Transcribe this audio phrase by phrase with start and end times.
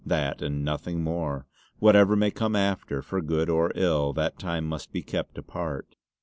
[0.03, 1.45] That and nothing more!
[1.77, 5.95] Whatever may come after, for good or ill, that time must be kept apart."